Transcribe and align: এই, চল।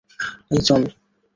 এই, 0.51 0.61
চল। 0.61 0.81